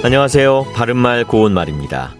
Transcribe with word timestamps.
안녕하세요. 0.00 0.74
바른말 0.76 1.24
고운말입니다. 1.24 2.14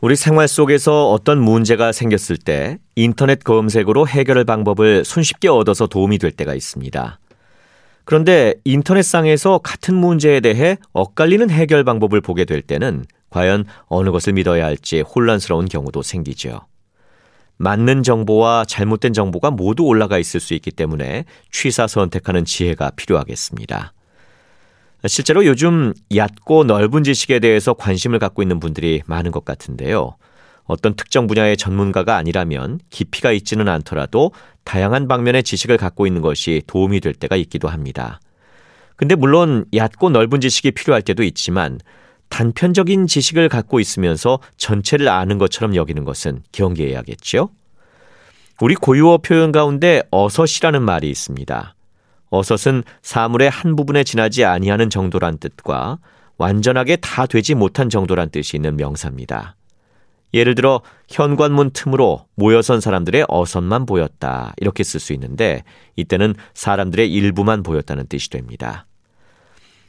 우리 0.00 0.16
생활 0.16 0.48
속에서 0.48 1.10
어떤 1.10 1.38
문제가 1.38 1.92
생겼을 1.92 2.38
때 2.38 2.78
인터넷 2.96 3.44
검색으로 3.44 4.08
해결할 4.08 4.44
방법을 4.44 5.04
손쉽게 5.04 5.48
얻어서 5.48 5.86
도움이 5.86 6.16
될 6.16 6.30
때가 6.30 6.54
있습니다. 6.54 7.20
그런데 8.06 8.54
인터넷상에서 8.64 9.58
같은 9.58 9.96
문제에 9.96 10.40
대해 10.40 10.78
엇갈리는 10.94 11.50
해결 11.50 11.84
방법을 11.84 12.22
보게 12.22 12.46
될 12.46 12.62
때는 12.62 13.04
과연 13.28 13.66
어느 13.88 14.10
것을 14.10 14.32
믿어야 14.32 14.64
할지 14.64 15.02
혼란스러운 15.02 15.66
경우도 15.66 16.00
생기죠. 16.00 16.62
맞는 17.58 18.02
정보와 18.02 18.64
잘못된 18.66 19.12
정보가 19.12 19.50
모두 19.50 19.82
올라가 19.82 20.18
있을 20.18 20.40
수 20.40 20.54
있기 20.54 20.70
때문에 20.70 21.26
취사 21.52 21.86
선택하는 21.86 22.46
지혜가 22.46 22.92
필요하겠습니다. 22.96 23.92
실제로 25.06 25.46
요즘 25.46 25.92
얕고 26.14 26.64
넓은 26.64 27.04
지식에 27.04 27.38
대해서 27.38 27.72
관심을 27.72 28.18
갖고 28.18 28.42
있는 28.42 28.58
분들이 28.58 29.02
많은 29.06 29.30
것 29.30 29.44
같은데요. 29.44 30.16
어떤 30.64 30.94
특정 30.94 31.26
분야의 31.26 31.56
전문가가 31.56 32.16
아니라면 32.16 32.80
깊이가 32.90 33.32
있지는 33.32 33.68
않더라도 33.68 34.32
다양한 34.64 35.08
방면의 35.08 35.42
지식을 35.42 35.78
갖고 35.78 36.06
있는 36.06 36.20
것이 36.20 36.62
도움이 36.66 37.00
될 37.00 37.14
때가 37.14 37.36
있기도 37.36 37.68
합니다. 37.68 38.20
근데 38.96 39.14
물론 39.14 39.64
얕고 39.72 40.10
넓은 40.10 40.40
지식이 40.40 40.72
필요할 40.72 41.02
때도 41.02 41.22
있지만 41.22 41.78
단편적인 42.28 43.06
지식을 43.06 43.48
갖고 43.48 43.80
있으면서 43.80 44.40
전체를 44.56 45.08
아는 45.08 45.38
것처럼 45.38 45.74
여기는 45.74 46.04
것은 46.04 46.42
경계해야겠죠? 46.52 47.50
우리 48.60 48.74
고유어 48.74 49.18
표현 49.18 49.52
가운데 49.52 50.02
어섯이라는 50.10 50.82
말이 50.82 51.08
있습니다. 51.08 51.74
어섯은 52.30 52.82
사물의 53.02 53.50
한 53.50 53.76
부분에 53.76 54.04
지나지 54.04 54.44
아니하는 54.44 54.90
정도란 54.90 55.38
뜻과 55.38 55.98
완전하게 56.36 56.96
다 56.96 57.26
되지 57.26 57.54
못한 57.54 57.88
정도란 57.90 58.30
뜻이 58.30 58.56
있는 58.56 58.76
명사입니다. 58.76 59.56
예를 60.34 60.54
들어 60.54 60.82
현관문 61.08 61.70
틈으로 61.70 62.26
모여선 62.34 62.80
사람들의 62.80 63.24
어선만 63.28 63.86
보였다 63.86 64.52
이렇게 64.58 64.84
쓸 64.84 65.00
수 65.00 65.14
있는데 65.14 65.64
이때는 65.96 66.34
사람들의 66.54 67.10
일부만 67.10 67.62
보였다는 67.62 68.06
뜻이 68.08 68.28
됩니다. 68.28 68.86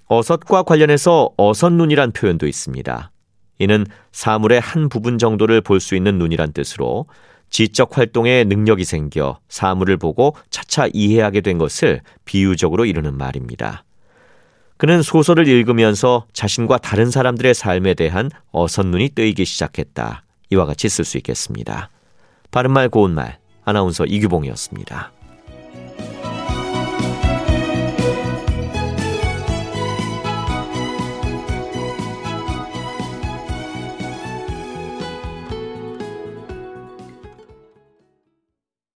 어섯과 0.06 0.64
관련해서 0.64 1.32
어선눈이란 1.38 2.14
표현도 2.14 2.48
있습니다. 2.48 3.12
이는 3.60 3.86
사물의 4.12 4.62
한 4.62 4.88
부분 4.90 5.18
정도를 5.18 5.62
볼 5.62 5.80
수 5.82 5.96
있는 5.96 6.18
눈이란 6.18 6.54
뜻으로 6.54 7.06
지적 7.50 7.98
활동에 7.98 8.44
능력이 8.44 8.84
생겨 8.86 9.40
사물을 9.50 9.98
보고 9.98 10.36
차차 10.50 10.90
이해하게 10.94 11.42
된 11.42 11.58
것을 11.58 12.02
비유적으로 12.26 12.86
이루는 12.86 13.18
말입니다. 13.18 13.84
그는 14.78 15.02
소설을 15.02 15.48
읽으면서 15.48 16.26
자신과 16.32 16.78
다른 16.78 17.12
사람들의 17.12 17.54
삶에 17.54 17.96
대한 17.96 18.32
어선눈이 18.52 19.10
뜨이기 19.10 19.44
시작했다. 19.44 20.24
이와 20.52 20.66
같이 20.66 20.88
쓸 20.88 21.04
수 21.04 21.18
있겠습니다. 21.18 21.90
바른말 22.52 22.90
고운말 22.90 23.40
아나운서 23.66 24.06
이규봉이었습니다. 24.06 25.19